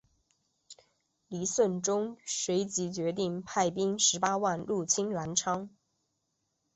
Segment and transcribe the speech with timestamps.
[1.27, 5.69] 黎圣宗随即决定派兵十八万入侵澜沧。